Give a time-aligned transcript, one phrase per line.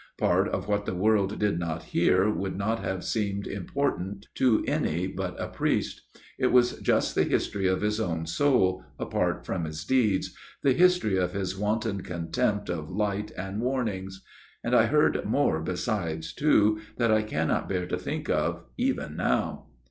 [0.17, 5.05] Part of what t^e world did not hear would not have seemed important to any
[5.05, 6.01] but a priest;
[6.39, 11.17] it was just the history of his own soul, apart from his deeds, the history
[11.17, 14.23] of his wanton contempt of light and warnings.
[14.63, 19.67] And I heard more besides too, that I cannot bear to think of even now."